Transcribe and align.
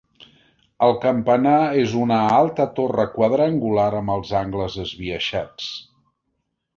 El 0.85 0.93
campanar 1.03 1.57
és 1.81 1.91
una 2.05 2.17
alta 2.39 2.67
torre 2.79 3.05
quadrangular 3.19 3.87
amb 4.01 4.15
els 4.15 4.33
angles 4.43 4.79
esbiaixats. 4.85 5.69